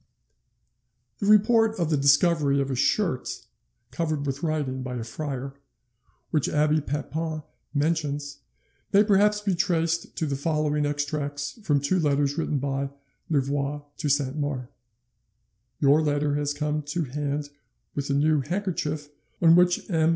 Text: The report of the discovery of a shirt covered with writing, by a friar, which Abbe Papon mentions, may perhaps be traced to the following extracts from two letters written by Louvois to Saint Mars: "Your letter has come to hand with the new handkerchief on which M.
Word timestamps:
The 1.19 1.27
report 1.27 1.77
of 1.79 1.91
the 1.91 1.95
discovery 1.97 2.59
of 2.59 2.71
a 2.71 2.75
shirt 2.75 3.45
covered 3.91 4.25
with 4.25 4.41
writing, 4.41 4.81
by 4.81 4.95
a 4.95 5.03
friar, 5.03 5.53
which 6.31 6.49
Abbe 6.49 6.79
Papon 6.81 7.43
mentions, 7.75 8.39
may 8.91 9.03
perhaps 9.03 9.41
be 9.41 9.53
traced 9.53 10.15
to 10.15 10.25
the 10.25 10.35
following 10.35 10.87
extracts 10.87 11.59
from 11.61 11.79
two 11.79 11.99
letters 11.99 12.35
written 12.35 12.57
by 12.57 12.89
Louvois 13.29 13.81
to 13.97 14.09
Saint 14.09 14.39
Mars: 14.39 14.69
"Your 15.79 16.01
letter 16.01 16.33
has 16.33 16.55
come 16.55 16.81
to 16.81 17.03
hand 17.03 17.51
with 17.93 18.07
the 18.07 18.15
new 18.15 18.41
handkerchief 18.41 19.11
on 19.39 19.55
which 19.55 19.87
M. 19.91 20.09